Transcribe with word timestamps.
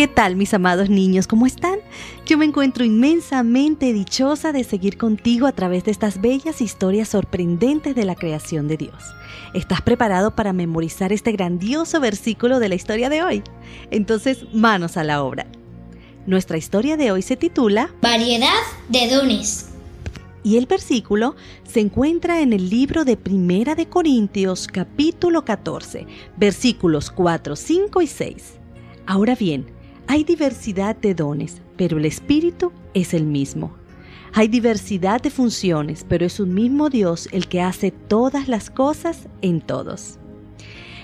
¿Qué 0.00 0.08
tal 0.08 0.34
mis 0.34 0.54
amados 0.54 0.88
niños? 0.88 1.26
¿Cómo 1.26 1.44
están? 1.44 1.78
Yo 2.24 2.38
me 2.38 2.46
encuentro 2.46 2.86
inmensamente 2.86 3.92
dichosa 3.92 4.50
de 4.50 4.64
seguir 4.64 4.96
contigo 4.96 5.46
a 5.46 5.52
través 5.52 5.84
de 5.84 5.90
estas 5.90 6.22
bellas 6.22 6.62
historias 6.62 7.10
sorprendentes 7.10 7.94
de 7.94 8.06
la 8.06 8.14
creación 8.14 8.66
de 8.66 8.78
Dios. 8.78 8.94
¿Estás 9.52 9.82
preparado 9.82 10.34
para 10.34 10.54
memorizar 10.54 11.12
este 11.12 11.32
grandioso 11.32 12.00
versículo 12.00 12.60
de 12.60 12.70
la 12.70 12.76
historia 12.76 13.10
de 13.10 13.22
hoy? 13.22 13.42
Entonces, 13.90 14.46
manos 14.54 14.96
a 14.96 15.04
la 15.04 15.22
obra. 15.22 15.44
Nuestra 16.24 16.56
historia 16.56 16.96
de 16.96 17.12
hoy 17.12 17.20
se 17.20 17.36
titula 17.36 17.94
Variedad 18.00 18.48
de 18.88 19.06
dones. 19.06 19.68
Y 20.42 20.56
el 20.56 20.64
versículo 20.64 21.36
se 21.64 21.80
encuentra 21.80 22.40
en 22.40 22.54
el 22.54 22.70
libro 22.70 23.04
de 23.04 23.18
Primera 23.18 23.74
de 23.74 23.84
Corintios 23.84 24.66
capítulo 24.66 25.44
14, 25.44 26.06
versículos 26.38 27.10
4, 27.10 27.54
5 27.54 28.00
y 28.00 28.06
6. 28.06 28.52
Ahora 29.04 29.34
bien, 29.34 29.66
hay 30.10 30.24
diversidad 30.24 30.96
de 30.96 31.14
dones, 31.14 31.62
pero 31.76 31.96
el 31.98 32.04
Espíritu 32.04 32.72
es 32.94 33.14
el 33.14 33.26
mismo. 33.26 33.76
Hay 34.32 34.48
diversidad 34.48 35.22
de 35.22 35.30
funciones, 35.30 36.04
pero 36.08 36.26
es 36.26 36.40
un 36.40 36.52
mismo 36.52 36.90
Dios 36.90 37.28
el 37.30 37.46
que 37.46 37.62
hace 37.62 37.92
todas 37.92 38.48
las 38.48 38.70
cosas 38.70 39.28
en 39.40 39.60
todos. 39.60 40.18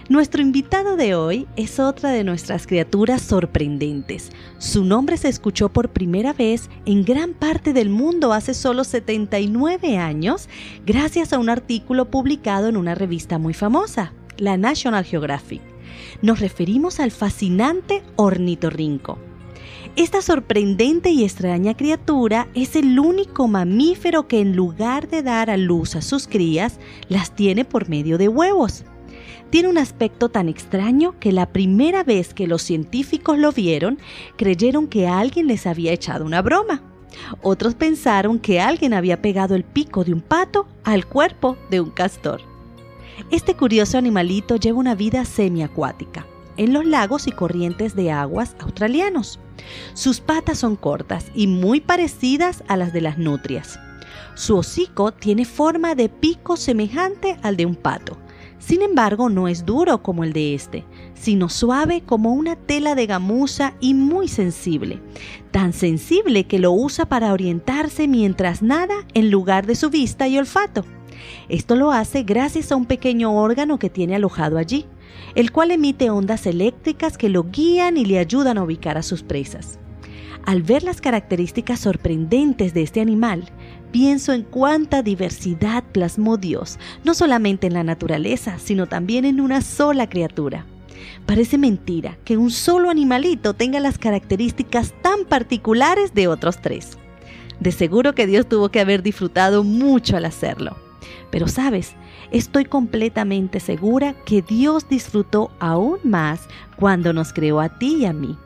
Nuestro 0.08 0.42
invitado 0.42 0.96
de 0.96 1.14
hoy 1.14 1.46
es 1.54 1.78
otra 1.78 2.10
de 2.10 2.24
nuestras 2.24 2.66
criaturas 2.66 3.22
sorprendentes. 3.22 4.32
Su 4.58 4.84
nombre 4.84 5.16
se 5.18 5.28
escuchó 5.28 5.68
por 5.68 5.90
primera 5.90 6.32
vez 6.32 6.68
en 6.84 7.04
gran 7.04 7.32
parte 7.32 7.72
del 7.72 7.90
mundo 7.90 8.32
hace 8.32 8.54
solo 8.54 8.82
79 8.82 9.98
años 9.98 10.48
gracias 10.84 11.32
a 11.32 11.38
un 11.38 11.48
artículo 11.48 12.10
publicado 12.10 12.66
en 12.66 12.76
una 12.76 12.96
revista 12.96 13.38
muy 13.38 13.54
famosa, 13.54 14.12
la 14.36 14.56
National 14.56 15.04
Geographic 15.04 15.75
nos 16.22 16.40
referimos 16.40 17.00
al 17.00 17.10
fascinante 17.10 18.02
ornitorrinco. 18.16 19.18
Esta 19.96 20.20
sorprendente 20.20 21.10
y 21.10 21.24
extraña 21.24 21.74
criatura 21.74 22.48
es 22.54 22.76
el 22.76 22.98
único 22.98 23.48
mamífero 23.48 24.28
que 24.28 24.40
en 24.40 24.54
lugar 24.54 25.08
de 25.08 25.22
dar 25.22 25.48
a 25.48 25.56
luz 25.56 25.96
a 25.96 26.02
sus 26.02 26.28
crías, 26.28 26.78
las 27.08 27.34
tiene 27.34 27.64
por 27.64 27.88
medio 27.88 28.18
de 28.18 28.28
huevos. 28.28 28.84
Tiene 29.48 29.68
un 29.68 29.78
aspecto 29.78 30.28
tan 30.28 30.50
extraño 30.50 31.18
que 31.18 31.32
la 31.32 31.46
primera 31.46 32.04
vez 32.04 32.34
que 32.34 32.46
los 32.46 32.60
científicos 32.62 33.38
lo 33.38 33.52
vieron, 33.52 33.98
creyeron 34.36 34.86
que 34.86 35.06
alguien 35.06 35.46
les 35.46 35.66
había 35.66 35.92
echado 35.92 36.26
una 36.26 36.42
broma. 36.42 36.82
Otros 37.42 37.74
pensaron 37.74 38.38
que 38.38 38.60
alguien 38.60 38.92
había 38.92 39.22
pegado 39.22 39.54
el 39.54 39.64
pico 39.64 40.04
de 40.04 40.12
un 40.12 40.20
pato 40.20 40.66
al 40.84 41.06
cuerpo 41.06 41.56
de 41.70 41.80
un 41.80 41.90
castor. 41.90 42.42
Este 43.30 43.54
curioso 43.54 43.98
animalito 43.98 44.56
lleva 44.56 44.78
una 44.78 44.94
vida 44.94 45.24
semiacuática 45.24 46.26
en 46.56 46.72
los 46.72 46.84
lagos 46.84 47.26
y 47.26 47.32
corrientes 47.32 47.94
de 47.94 48.10
aguas 48.12 48.56
australianos. 48.60 49.38
Sus 49.94 50.20
patas 50.20 50.58
son 50.58 50.76
cortas 50.76 51.26
y 51.34 51.46
muy 51.46 51.80
parecidas 51.80 52.62
a 52.68 52.76
las 52.76 52.92
de 52.92 53.00
las 53.00 53.18
nutrias. 53.18 53.78
Su 54.34 54.56
hocico 54.58 55.12
tiene 55.12 55.44
forma 55.44 55.94
de 55.94 56.08
pico 56.08 56.56
semejante 56.56 57.38
al 57.42 57.56
de 57.56 57.66
un 57.66 57.74
pato. 57.74 58.18
Sin 58.58 58.82
embargo, 58.82 59.28
no 59.28 59.48
es 59.48 59.66
duro 59.66 60.02
como 60.02 60.24
el 60.24 60.32
de 60.32 60.54
este, 60.54 60.84
sino 61.14 61.48
suave 61.48 62.02
como 62.02 62.32
una 62.32 62.56
tela 62.56 62.94
de 62.94 63.06
gamuza 63.06 63.74
y 63.80 63.94
muy 63.94 64.28
sensible. 64.28 65.00
Tan 65.50 65.72
sensible 65.72 66.44
que 66.44 66.58
lo 66.58 66.72
usa 66.72 67.06
para 67.06 67.32
orientarse 67.32 68.08
mientras 68.08 68.62
nada 68.62 68.94
en 69.14 69.30
lugar 69.30 69.66
de 69.66 69.74
su 69.74 69.90
vista 69.90 70.26
y 70.26 70.38
olfato. 70.38 70.84
Esto 71.48 71.76
lo 71.76 71.92
hace 71.92 72.22
gracias 72.22 72.72
a 72.72 72.76
un 72.76 72.86
pequeño 72.86 73.34
órgano 73.34 73.78
que 73.78 73.90
tiene 73.90 74.16
alojado 74.16 74.58
allí, 74.58 74.86
el 75.34 75.52
cual 75.52 75.70
emite 75.70 76.10
ondas 76.10 76.46
eléctricas 76.46 77.18
que 77.18 77.28
lo 77.28 77.44
guían 77.44 77.96
y 77.96 78.04
le 78.04 78.18
ayudan 78.18 78.58
a 78.58 78.64
ubicar 78.64 78.98
a 78.98 79.02
sus 79.02 79.22
presas. 79.22 79.78
Al 80.44 80.62
ver 80.62 80.84
las 80.84 81.00
características 81.00 81.80
sorprendentes 81.80 82.72
de 82.72 82.82
este 82.82 83.00
animal, 83.00 83.50
pienso 83.90 84.32
en 84.32 84.42
cuánta 84.42 85.02
diversidad 85.02 85.82
plasmó 85.92 86.36
Dios, 86.36 86.78
no 87.02 87.14
solamente 87.14 87.66
en 87.66 87.74
la 87.74 87.82
naturaleza, 87.82 88.58
sino 88.58 88.86
también 88.86 89.24
en 89.24 89.40
una 89.40 89.60
sola 89.60 90.08
criatura. 90.08 90.64
Parece 91.26 91.58
mentira 91.58 92.16
que 92.24 92.36
un 92.36 92.50
solo 92.50 92.90
animalito 92.90 93.54
tenga 93.54 93.80
las 93.80 93.98
características 93.98 94.94
tan 95.02 95.24
particulares 95.24 96.14
de 96.14 96.28
otros 96.28 96.60
tres. 96.62 96.96
De 97.58 97.72
seguro 97.72 98.14
que 98.14 98.26
Dios 98.26 98.48
tuvo 98.48 98.68
que 98.68 98.80
haber 98.80 99.02
disfrutado 99.02 99.64
mucho 99.64 100.16
al 100.16 100.26
hacerlo. 100.26 100.76
Pero 101.30 101.48
sabes, 101.48 101.94
estoy 102.30 102.64
completamente 102.64 103.60
segura 103.60 104.14
que 104.24 104.42
Dios 104.42 104.88
disfrutó 104.88 105.50
aún 105.58 105.98
más 106.04 106.48
cuando 106.76 107.12
nos 107.12 107.32
creó 107.32 107.60
a 107.60 107.78
ti 107.78 107.96
y 108.00 108.04
a 108.06 108.12
mí. 108.12 108.36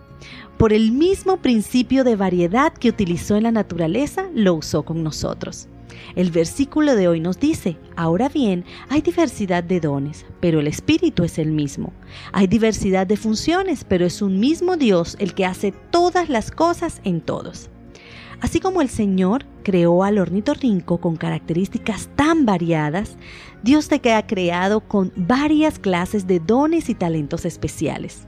Por 0.58 0.72
el 0.72 0.92
mismo 0.92 1.38
principio 1.38 2.04
de 2.04 2.16
variedad 2.16 2.72
que 2.72 2.90
utilizó 2.90 3.36
en 3.36 3.44
la 3.44 3.52
naturaleza, 3.52 4.28
lo 4.34 4.54
usó 4.54 4.82
con 4.82 5.02
nosotros. 5.02 5.68
El 6.14 6.30
versículo 6.30 6.96
de 6.96 7.08
hoy 7.08 7.20
nos 7.20 7.38
dice, 7.38 7.76
ahora 7.96 8.28
bien, 8.28 8.64
hay 8.88 9.00
diversidad 9.00 9.64
de 9.64 9.80
dones, 9.80 10.26
pero 10.40 10.60
el 10.60 10.66
Espíritu 10.66 11.24
es 11.24 11.38
el 11.38 11.50
mismo. 11.50 11.92
Hay 12.32 12.46
diversidad 12.46 13.06
de 13.06 13.16
funciones, 13.16 13.84
pero 13.84 14.04
es 14.04 14.22
un 14.22 14.38
mismo 14.38 14.76
Dios 14.76 15.16
el 15.18 15.34
que 15.34 15.46
hace 15.46 15.72
todas 15.90 16.28
las 16.28 16.50
cosas 16.50 17.00
en 17.04 17.20
todos. 17.20 17.70
Así 18.40 18.58
como 18.60 18.80
el 18.80 18.88
Señor 18.88 19.44
creó 19.62 20.02
al 20.02 20.18
ornitorrinco 20.18 20.98
con 20.98 21.16
características 21.16 22.08
tan 22.16 22.46
variadas, 22.46 23.16
Dios 23.62 23.88
te 23.88 24.12
ha 24.12 24.26
creado 24.26 24.80
con 24.80 25.12
varias 25.16 25.78
clases 25.78 26.26
de 26.26 26.40
dones 26.40 26.88
y 26.88 26.94
talentos 26.94 27.44
especiales. 27.44 28.26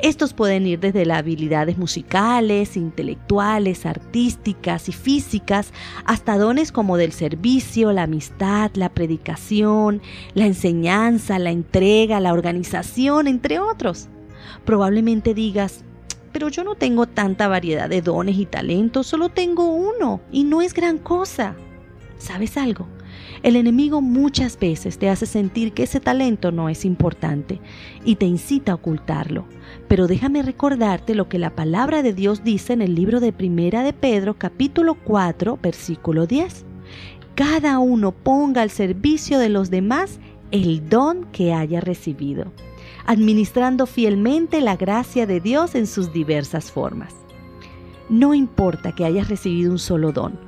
Estos 0.00 0.34
pueden 0.34 0.66
ir 0.66 0.80
desde 0.80 1.06
las 1.06 1.20
habilidades 1.20 1.78
musicales, 1.78 2.76
intelectuales, 2.76 3.86
artísticas 3.86 4.88
y 4.88 4.92
físicas, 4.92 5.72
hasta 6.04 6.36
dones 6.36 6.72
como 6.72 6.96
del 6.96 7.12
servicio, 7.12 7.92
la 7.92 8.02
amistad, 8.02 8.72
la 8.74 8.88
predicación, 8.88 10.02
la 10.34 10.46
enseñanza, 10.46 11.38
la 11.38 11.52
entrega, 11.52 12.20
la 12.20 12.32
organización, 12.32 13.28
entre 13.28 13.60
otros. 13.60 14.08
Probablemente 14.64 15.32
digas, 15.32 15.84
pero 16.34 16.48
yo 16.48 16.64
no 16.64 16.74
tengo 16.74 17.06
tanta 17.06 17.46
variedad 17.46 17.88
de 17.88 18.02
dones 18.02 18.36
y 18.36 18.44
talentos, 18.44 19.06
solo 19.06 19.28
tengo 19.28 19.66
uno 19.66 20.20
y 20.32 20.42
no 20.42 20.62
es 20.62 20.74
gran 20.74 20.98
cosa. 20.98 21.54
¿Sabes 22.18 22.56
algo? 22.56 22.88
El 23.44 23.54
enemigo 23.54 24.00
muchas 24.00 24.58
veces 24.58 24.98
te 24.98 25.08
hace 25.08 25.26
sentir 25.26 25.72
que 25.72 25.84
ese 25.84 26.00
talento 26.00 26.50
no 26.50 26.68
es 26.68 26.84
importante 26.84 27.60
y 28.04 28.16
te 28.16 28.26
incita 28.26 28.72
a 28.72 28.74
ocultarlo. 28.74 29.46
Pero 29.86 30.08
déjame 30.08 30.42
recordarte 30.42 31.14
lo 31.14 31.28
que 31.28 31.38
la 31.38 31.54
palabra 31.54 32.02
de 32.02 32.12
Dios 32.12 32.42
dice 32.42 32.72
en 32.72 32.82
el 32.82 32.96
libro 32.96 33.20
de 33.20 33.32
Primera 33.32 33.84
de 33.84 33.92
Pedro 33.92 34.34
capítulo 34.34 34.94
4 34.94 35.60
versículo 35.62 36.26
10. 36.26 36.64
Cada 37.36 37.78
uno 37.78 38.10
ponga 38.10 38.62
al 38.62 38.70
servicio 38.70 39.38
de 39.38 39.50
los 39.50 39.70
demás 39.70 40.18
el 40.50 40.88
don 40.88 41.26
que 41.30 41.54
haya 41.54 41.80
recibido 41.80 42.50
administrando 43.06 43.86
fielmente 43.86 44.60
la 44.60 44.76
gracia 44.76 45.26
de 45.26 45.40
Dios 45.40 45.74
en 45.74 45.86
sus 45.86 46.12
diversas 46.12 46.70
formas. 46.70 47.14
No 48.08 48.34
importa 48.34 48.92
que 48.92 49.04
hayas 49.04 49.28
recibido 49.28 49.72
un 49.72 49.78
solo 49.78 50.12
don, 50.12 50.38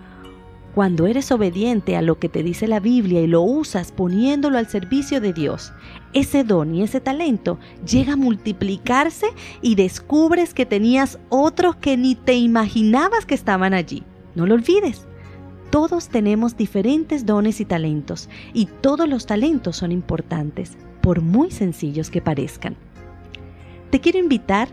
cuando 0.76 1.06
eres 1.06 1.32
obediente 1.32 1.96
a 1.96 2.02
lo 2.02 2.18
que 2.18 2.28
te 2.28 2.42
dice 2.42 2.68
la 2.68 2.80
Biblia 2.80 3.22
y 3.22 3.26
lo 3.26 3.40
usas 3.40 3.92
poniéndolo 3.92 4.58
al 4.58 4.68
servicio 4.68 5.22
de 5.22 5.32
Dios, 5.32 5.72
ese 6.12 6.44
don 6.44 6.74
y 6.74 6.82
ese 6.82 7.00
talento 7.00 7.58
llega 7.86 8.12
a 8.12 8.16
multiplicarse 8.16 9.28
y 9.62 9.74
descubres 9.74 10.52
que 10.52 10.66
tenías 10.66 11.18
otros 11.30 11.76
que 11.76 11.96
ni 11.96 12.14
te 12.14 12.34
imaginabas 12.34 13.24
que 13.24 13.34
estaban 13.34 13.72
allí. 13.72 14.02
No 14.34 14.44
lo 14.44 14.54
olvides. 14.54 15.08
Todos 15.76 16.08
tenemos 16.08 16.56
diferentes 16.56 17.26
dones 17.26 17.60
y 17.60 17.66
talentos 17.66 18.30
y 18.54 18.64
todos 18.64 19.06
los 19.06 19.26
talentos 19.26 19.76
son 19.76 19.92
importantes 19.92 20.72
por 21.02 21.20
muy 21.20 21.50
sencillos 21.50 22.08
que 22.08 22.22
parezcan. 22.22 22.76
Te 23.90 24.00
quiero 24.00 24.18
invitar 24.18 24.70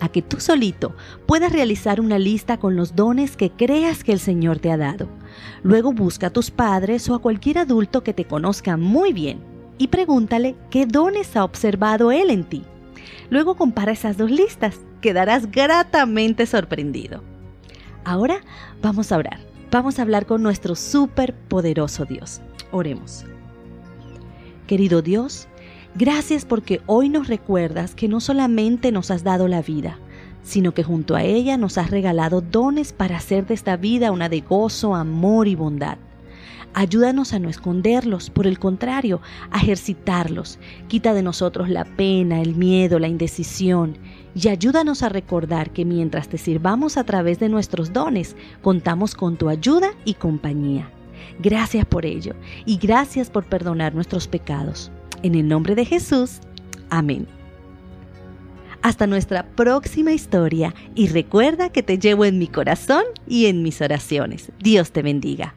a 0.00 0.08
que 0.08 0.22
tú 0.22 0.40
solito 0.40 0.96
puedas 1.26 1.52
realizar 1.52 2.00
una 2.00 2.18
lista 2.18 2.56
con 2.56 2.74
los 2.74 2.96
dones 2.96 3.36
que 3.36 3.50
creas 3.50 4.02
que 4.02 4.12
el 4.12 4.18
Señor 4.18 4.60
te 4.60 4.72
ha 4.72 4.78
dado. 4.78 5.10
Luego 5.62 5.92
busca 5.92 6.28
a 6.28 6.32
tus 6.32 6.50
padres 6.50 7.06
o 7.10 7.14
a 7.14 7.20
cualquier 7.20 7.58
adulto 7.58 8.02
que 8.02 8.14
te 8.14 8.24
conozca 8.24 8.78
muy 8.78 9.12
bien 9.12 9.40
y 9.76 9.88
pregúntale 9.88 10.56
qué 10.70 10.86
dones 10.86 11.36
ha 11.36 11.44
observado 11.44 12.12
Él 12.12 12.30
en 12.30 12.44
ti. 12.44 12.64
Luego 13.28 13.56
compara 13.56 13.92
esas 13.92 14.16
dos 14.16 14.30
listas, 14.30 14.80
quedarás 15.02 15.52
gratamente 15.52 16.46
sorprendido. 16.46 17.22
Ahora 18.04 18.40
vamos 18.80 19.12
a 19.12 19.18
orar. 19.18 19.47
Vamos 19.70 19.98
a 19.98 20.02
hablar 20.02 20.24
con 20.24 20.42
nuestro 20.42 20.74
superpoderoso 20.74 22.06
Dios. 22.06 22.40
Oremos. 22.72 23.26
Querido 24.66 25.02
Dios, 25.02 25.46
gracias 25.94 26.46
porque 26.46 26.80
hoy 26.86 27.10
nos 27.10 27.28
recuerdas 27.28 27.94
que 27.94 28.08
no 28.08 28.20
solamente 28.20 28.92
nos 28.92 29.10
has 29.10 29.24
dado 29.24 29.46
la 29.46 29.60
vida, 29.60 29.98
sino 30.42 30.72
que 30.72 30.84
junto 30.84 31.16
a 31.16 31.22
ella 31.22 31.58
nos 31.58 31.76
has 31.76 31.90
regalado 31.90 32.40
dones 32.40 32.94
para 32.94 33.18
hacer 33.18 33.46
de 33.46 33.52
esta 33.52 33.76
vida 33.76 34.10
una 34.10 34.30
de 34.30 34.40
gozo, 34.40 34.94
amor 34.94 35.48
y 35.48 35.54
bondad. 35.54 35.98
Ayúdanos 36.74 37.32
a 37.32 37.38
no 37.38 37.48
esconderlos, 37.48 38.30
por 38.30 38.46
el 38.46 38.58
contrario, 38.58 39.20
a 39.50 39.58
ejercitarlos. 39.58 40.58
Quita 40.86 41.14
de 41.14 41.22
nosotros 41.22 41.68
la 41.68 41.84
pena, 41.84 42.40
el 42.40 42.54
miedo, 42.54 42.98
la 42.98 43.08
indecisión 43.08 43.98
y 44.34 44.48
ayúdanos 44.48 45.02
a 45.02 45.08
recordar 45.08 45.70
que 45.70 45.84
mientras 45.84 46.28
te 46.28 46.38
sirvamos 46.38 46.96
a 46.96 47.04
través 47.04 47.40
de 47.40 47.48
nuestros 47.48 47.92
dones, 47.92 48.36
contamos 48.62 49.14
con 49.14 49.36
tu 49.36 49.48
ayuda 49.48 49.90
y 50.04 50.14
compañía. 50.14 50.90
Gracias 51.40 51.84
por 51.84 52.06
ello 52.06 52.34
y 52.64 52.76
gracias 52.76 53.30
por 53.30 53.46
perdonar 53.46 53.94
nuestros 53.94 54.28
pecados. 54.28 54.92
En 55.22 55.34
el 55.34 55.48
nombre 55.48 55.74
de 55.74 55.84
Jesús, 55.84 56.38
amén. 56.90 57.26
Hasta 58.82 59.08
nuestra 59.08 59.44
próxima 59.44 60.12
historia 60.12 60.72
y 60.94 61.08
recuerda 61.08 61.70
que 61.70 61.82
te 61.82 61.98
llevo 61.98 62.24
en 62.24 62.38
mi 62.38 62.46
corazón 62.46 63.02
y 63.26 63.46
en 63.46 63.62
mis 63.62 63.80
oraciones. 63.80 64.52
Dios 64.60 64.92
te 64.92 65.02
bendiga. 65.02 65.54